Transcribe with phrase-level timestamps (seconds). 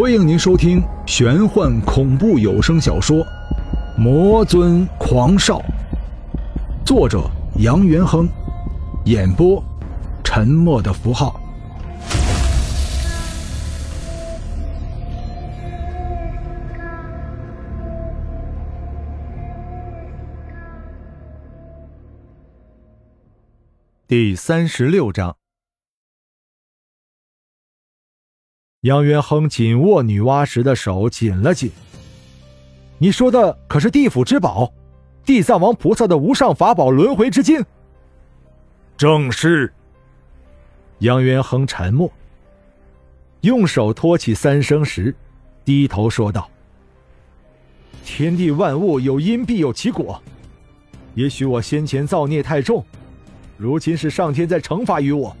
[0.00, 3.16] 欢迎您收听玄幻恐怖有声小说
[4.00, 5.58] 《魔尊狂少》，
[6.86, 8.28] 作者杨元亨，
[9.06, 9.60] 演播
[10.22, 11.40] 沉默的符号。
[24.06, 25.34] 第三十六章。
[28.82, 31.68] 杨元亨紧握女娲石的手紧了紧。
[32.98, 34.72] 你说的可是地府之宝，
[35.24, 37.60] 地藏王菩萨的无上法宝轮回之金？
[38.96, 39.72] 正是。
[41.00, 42.08] 杨元亨沉默，
[43.40, 45.12] 用手托起三生石，
[45.64, 46.48] 低头说道
[48.04, 50.22] ：“天地万物有因必有其果，
[51.14, 52.84] 也许我先前造孽太重，
[53.56, 55.36] 如今是上天在惩罚于我。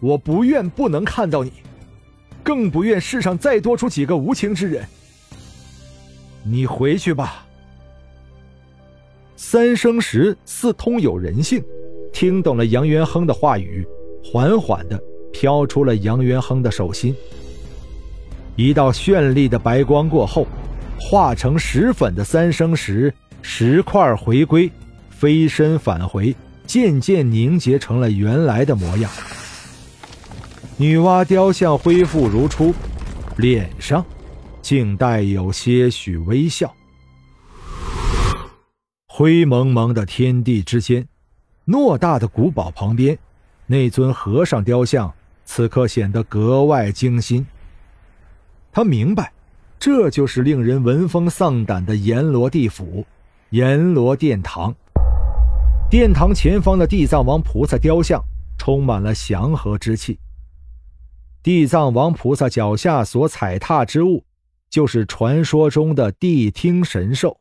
[0.00, 1.52] 我不愿不能看到你。”
[2.46, 4.86] 更不愿世上再多出几个无情之人。
[6.44, 7.44] 你回去吧。
[9.34, 11.60] 三生石似通有人性，
[12.12, 13.84] 听懂了杨元亨的话语，
[14.22, 14.96] 缓缓的
[15.32, 17.12] 飘出了杨元亨的手心。
[18.54, 20.46] 一道绚丽的白光过后，
[21.00, 23.12] 化成石粉的三生石
[23.42, 24.70] 石块回归，
[25.10, 26.32] 飞身返回，
[26.64, 29.10] 渐渐凝结成了原来的模样。
[30.78, 32.74] 女娲雕像恢复如初，
[33.38, 34.04] 脸上
[34.60, 36.70] 竟带有些许微笑。
[39.08, 41.08] 灰蒙蒙的天地之间，
[41.66, 43.18] 偌大的古堡旁边，
[43.64, 45.10] 那尊和尚雕像
[45.46, 47.46] 此刻显得格外精心。
[48.70, 49.32] 他明白，
[49.78, 53.06] 这就是令人闻风丧胆的阎罗地府，
[53.48, 54.74] 阎罗殿堂。
[55.88, 58.22] 殿堂前方的地藏王菩萨雕像
[58.58, 60.18] 充满了祥和之气。
[61.46, 64.24] 地藏王菩萨脚下所踩踏之物，
[64.68, 67.38] 就是传说中的谛听神兽。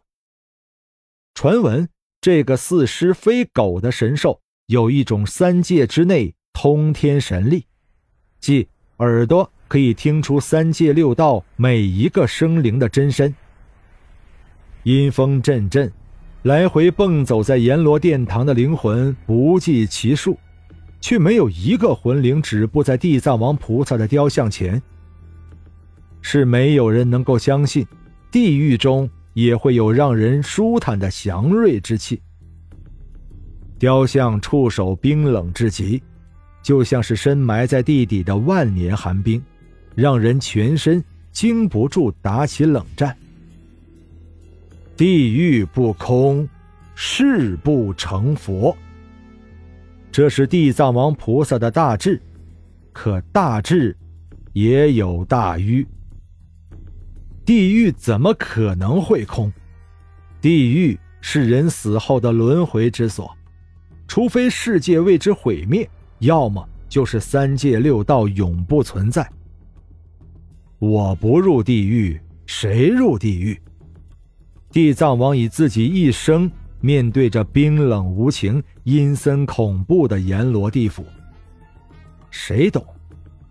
[1.34, 1.90] 传闻
[2.22, 7.66] 这个似狮非狗的神兽，有一种三界之内通天神力，
[8.40, 8.68] 即
[8.98, 13.34] 耳朵可以听出三界六道每一个生灵的真身。
[14.84, 15.92] 阴风阵阵，
[16.44, 20.38] 来回蹦走在阎罗殿堂的灵魂不计其数。
[21.06, 24.82] 却没有一个魂灵止步在地藏王菩萨的雕像前。
[26.20, 27.86] 是没有人能够相信，
[28.32, 32.20] 地狱中也会有让人舒坦的祥瑞之气。
[33.78, 36.02] 雕像触手冰冷至极，
[36.64, 39.40] 就像是深埋在地底的万年寒冰，
[39.94, 43.16] 让人全身经不住打起冷战。
[44.98, 46.50] 地狱不空，
[46.96, 48.76] 誓不成佛。
[50.16, 52.22] 这是地藏王菩萨的大智，
[52.94, 53.94] 可大智
[54.54, 55.86] 也有大愚。
[57.44, 59.52] 地狱怎么可能会空？
[60.40, 63.30] 地狱是人死后的轮回之所，
[64.08, 65.86] 除非世界为之毁灭，
[66.20, 69.30] 要么就是三界六道永不存在。
[70.80, 73.60] 我不入地狱，谁入地狱？
[74.72, 76.50] 地藏王以自己一生。
[76.86, 81.04] 面对着冰冷无情、阴森恐怖的阎罗地府，
[82.30, 82.86] 谁懂？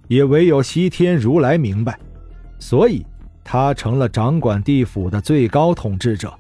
[0.07, 1.99] 也唯有西天如来明白。
[2.61, 3.05] 所以，
[3.43, 6.33] 他成了掌管地府的最高统治者，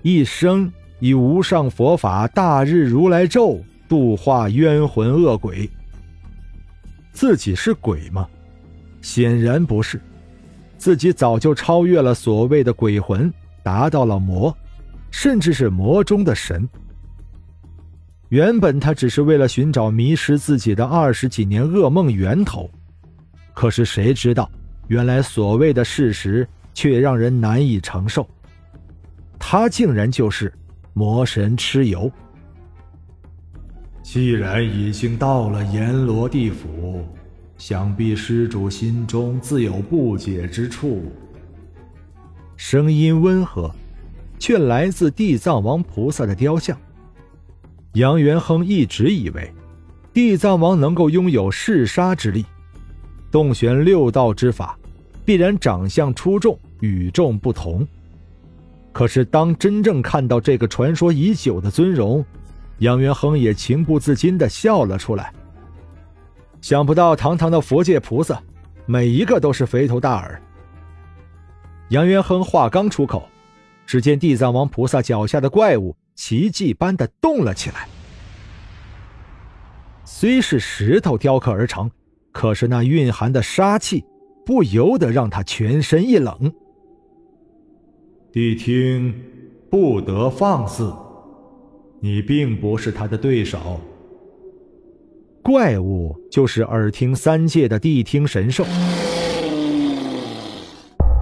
[0.00, 5.68] 一生以无上佛法、大日如来咒度化冤魂恶鬼。
[7.12, 8.26] 自己是鬼吗？
[9.02, 10.00] 显然不是，
[10.78, 13.30] 自己早就超越了所谓的鬼魂，
[13.62, 14.56] 达到了魔。
[15.10, 16.68] 甚至是魔中的神。
[18.28, 22.70] 原本他只是为了寻找迷失自己的二十几年噩梦源头，
[23.54, 24.50] 可是谁知道，
[24.88, 28.28] 原来所谓的事实却让人难以承受。
[29.38, 30.52] 他竟然就是
[30.92, 32.10] 魔神蚩尤。
[34.02, 37.04] 既然已经到了阎罗地府，
[37.56, 41.10] 想必施主心中自有不解之处。
[42.56, 43.74] 声音温和。
[44.38, 46.76] 却来自地藏王菩萨的雕像。
[47.94, 49.52] 杨元亨一直以为，
[50.12, 52.44] 地藏王能够拥有弑杀之力，
[53.30, 54.78] 洞玄六道之法，
[55.24, 57.86] 必然长相出众，与众不同。
[58.92, 62.24] 可是当真正看到这个传说已久的尊容，
[62.78, 65.32] 杨元亨也情不自禁地笑了出来。
[66.60, 68.40] 想不到堂堂的佛界菩萨，
[68.86, 70.40] 每一个都是肥头大耳。
[71.90, 73.28] 杨元亨话刚出口。
[73.88, 77.88] 只见地藏王菩萨脚下的怪物奇迹般的动了起来，
[80.04, 81.90] 虽是石头雕刻而成，
[82.30, 84.04] 可是那蕴含的杀气
[84.44, 86.52] 不由得让他全身一冷。
[88.30, 89.14] 谛听，
[89.70, 90.94] 不得放肆！
[92.00, 93.80] 你并不是他的对手。
[95.42, 98.66] 怪物就是耳听三界的谛听神兽。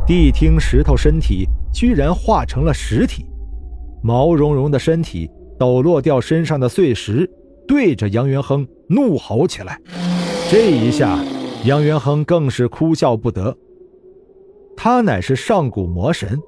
[0.05, 3.27] 谛听石头身体居然化成了实体，
[4.03, 7.31] 毛茸茸的身体抖落掉身上的碎石，
[7.69, 9.79] 对着杨元亨怒吼起来。
[10.51, 11.23] 这一下，
[11.67, 13.55] 杨元亨更是哭笑不得。
[14.75, 16.41] 他乃是上古魔神。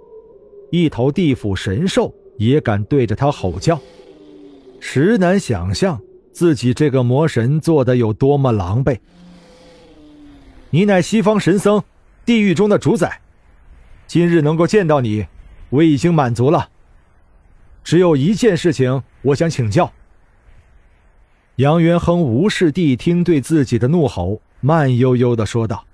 [0.71, 3.79] 一头地府神兽也敢对着他吼叫，
[4.81, 6.01] 实难想象
[6.33, 8.97] 自己这个魔神做的有多么狼狈。
[10.71, 11.83] 你乃西方神僧，
[12.25, 13.21] 地狱中的主宰，
[14.09, 15.27] 今日能够见到你，
[15.69, 16.71] 我已经满足了。
[17.85, 19.93] 只有一件事情，我想请教。
[21.57, 25.85] 杨元亨无视谛听对自己的怒吼，慢悠悠的说道。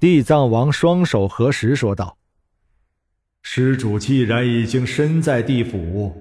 [0.00, 2.16] 地藏王双手合十说道。
[3.42, 6.12] 施主既然已经身在地府，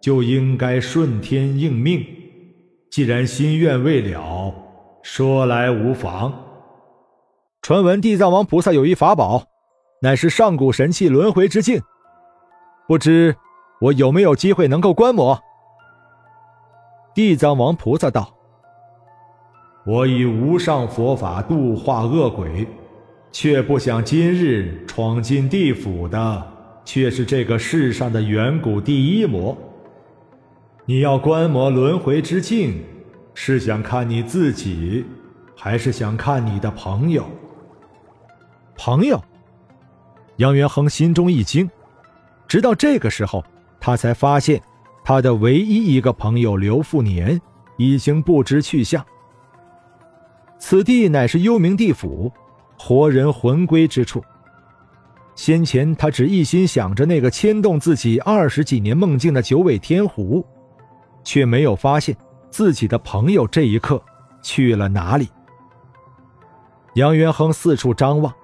[0.00, 2.02] 就应该顺天应命。
[2.90, 4.54] 既然心愿未了，
[5.02, 6.32] 说来无妨。
[7.60, 9.46] 传闻地藏王菩萨有一法宝，
[10.02, 11.82] 乃是上古神器轮回之境，
[12.86, 13.34] 不知
[13.80, 15.40] 我有没有机会能够观摩？
[17.14, 18.34] 地藏王菩萨道
[19.86, 22.66] ：“我以无上佛法度化恶鬼，
[23.32, 26.52] 却不想今日闯进地府的。”
[26.86, 29.58] 却是这个世上的远古第一魔。
[30.84, 32.80] 你要观摩轮回之境，
[33.34, 35.04] 是想看你自己，
[35.56, 37.24] 还是想看你的朋友？
[38.76, 39.20] 朋友？
[40.36, 41.68] 杨元亨心中一惊，
[42.46, 43.42] 直到这个时候，
[43.80, 44.60] 他才发现
[45.04, 47.40] 他的唯一一个朋友刘富年
[47.78, 49.04] 已经不知去向。
[50.58, 52.30] 此地乃是幽冥地府，
[52.78, 54.22] 活人魂归之处。
[55.34, 60.44] 先前他只一心想着那个牵动自己二十几年梦境的九尾天狐，
[61.22, 62.16] 却没有发现
[62.50, 64.02] 自己的朋友这一刻
[64.42, 65.28] 去了哪里。
[66.94, 68.34] 杨元亨四处张望，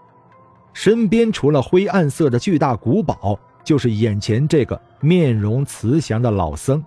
[0.72, 6.82] 身边除了灰暗色的巨大古堡，就是眼前这个面容慈祥的老僧，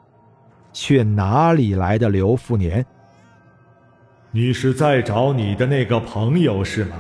[0.74, 2.86] 却哪里来的刘富年？
[4.32, 6.96] 你是在找你的那个朋友是吗？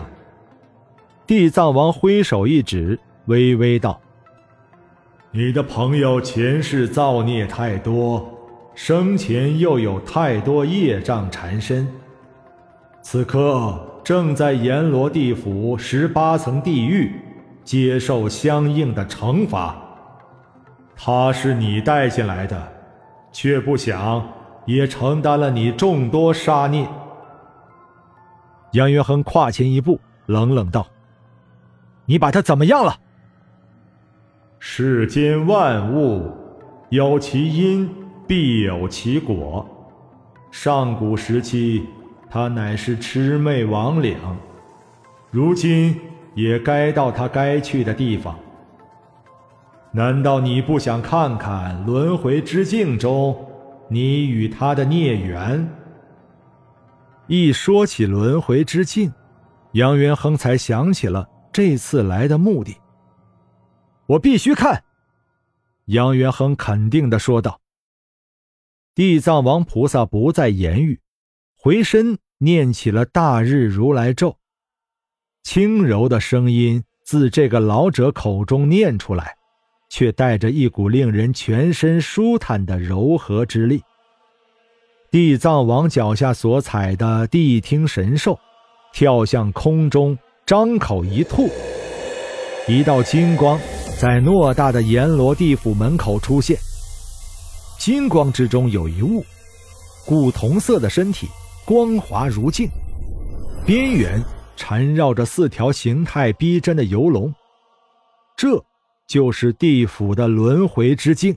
[1.27, 3.99] 地藏王挥手一指，微微道
[5.31, 8.25] ：“你的朋友前世造孽太多，
[8.75, 11.87] 生前又有太多业障缠身，
[13.01, 17.11] 此刻正在阎罗地府十八层地狱
[17.63, 19.75] 接受相应的惩罚。
[20.95, 22.71] 他是你带进来的，
[23.31, 24.23] 却不想
[24.67, 26.87] 也承担了你众多杀孽。”
[28.73, 30.85] 杨元亨跨前一步，冷冷道。
[32.05, 32.95] 你把他怎么样了？
[34.59, 36.31] 世间万物
[36.89, 37.89] 有其因，
[38.27, 39.67] 必有其果。
[40.51, 41.87] 上古时期，
[42.35, 44.17] 他乃是魑魅魍魉，
[45.31, 45.97] 如今
[46.33, 48.37] 也该到他该去的地方。
[49.93, 53.33] 难道你不想看看轮回之境中
[53.89, 55.65] 你与他的孽缘？
[57.27, 59.13] 一说起轮回之境，
[59.71, 61.29] 杨元亨才想起了。
[61.53, 62.75] 这次来的目的，
[64.07, 64.83] 我必须看。”
[65.87, 67.61] 杨元亨肯定的说道。
[68.93, 70.99] 地藏王菩萨不再言语，
[71.55, 74.37] 回身念起了大日如来咒，
[75.43, 79.35] 轻柔的声音自这个老者口中念出来，
[79.89, 83.81] 却带着一股令人全身舒坦的柔和之力。
[85.11, 88.37] 地藏王脚下所踩的谛听神兽，
[88.93, 90.17] 跳向空中。
[90.45, 91.49] 张口一吐，
[92.67, 93.59] 一道金光
[93.99, 96.55] 在偌大的阎罗地府门口出现。
[97.79, 99.25] 金光之中有一物，
[100.05, 101.27] 古铜色的身体，
[101.65, 102.69] 光滑如镜，
[103.65, 104.23] 边缘
[104.55, 107.33] 缠绕着四条形态逼真的游龙。
[108.37, 108.63] 这
[109.07, 111.35] 就是地府的轮回之镜。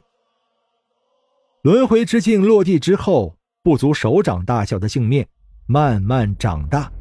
[1.62, 5.26] 轮回之镜落地之后，不足手掌大小的镜面
[5.66, 6.92] 慢慢长大。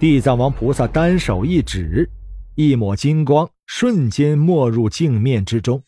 [0.00, 2.10] 地藏王菩萨单手一指，
[2.54, 5.82] 一抹金光瞬间没入镜面之中。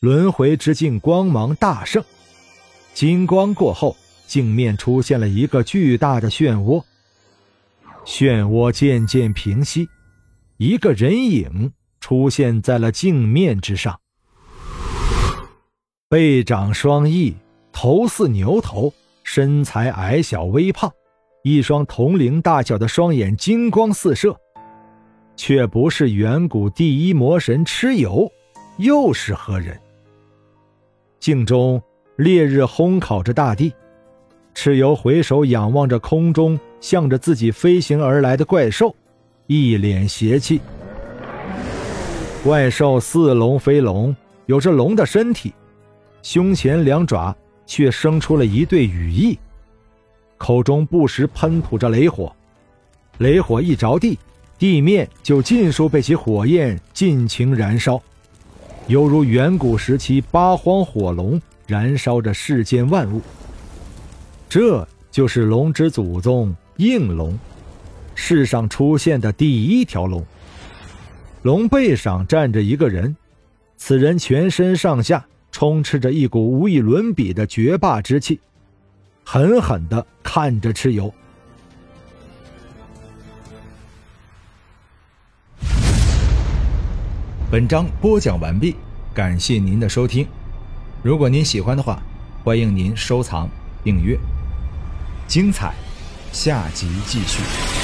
[0.00, 2.02] 轮回之镜光芒大盛，
[2.94, 3.96] 金光过后，
[4.30, 6.84] 镜面出现了一个巨大的漩涡。
[8.04, 9.88] 漩涡渐渐平息，
[10.56, 13.98] 一个人影出现在了镜面之上。
[16.08, 17.34] 背长双翼，
[17.72, 18.94] 头似牛头，
[19.24, 20.88] 身材矮小微胖。
[21.42, 24.38] 一双铜铃大小的双眼金光四射，
[25.34, 28.30] 却不是远古第一魔神蚩尤，
[28.76, 29.76] 又是何人？
[31.18, 31.82] 镜中
[32.16, 33.74] 烈日烘烤着大地，
[34.54, 38.94] 蚩尤回首仰望着空中向着自己飞行而来的怪兽，
[39.46, 40.60] 一脸邪气。
[42.42, 44.14] 怪兽似龙非龙，
[44.46, 45.52] 有着龙的身体，
[46.22, 47.34] 胸前两爪
[47.66, 49.38] 却生出了一对羽翼。
[50.36, 52.34] 口中不时喷吐着雷火，
[53.18, 54.18] 雷火一着地，
[54.58, 58.00] 地面就尽数被其火焰尽情燃烧，
[58.86, 63.20] 犹如远古时期八荒火龙燃烧着世间万物。
[64.50, 67.38] 这就是龙之祖宗应龙，
[68.16, 70.26] 世上出现的第一条龙。
[71.42, 73.14] 龙背上站着一个人，
[73.76, 78.40] 此人全身上下充斥着一股无与伦比的绝霸之气。
[79.24, 81.14] 狠狠的看着蚩尤。
[87.48, 88.74] 本章播讲完毕，
[89.14, 90.26] 感谢您的收听。
[91.04, 92.02] 如果您喜欢的话，
[92.42, 93.48] 欢迎您收藏、
[93.84, 94.18] 订阅。
[95.30, 95.72] 精彩，
[96.32, 97.79] 下集继续。